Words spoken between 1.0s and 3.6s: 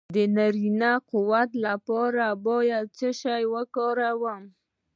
قوت لپاره باید څه شی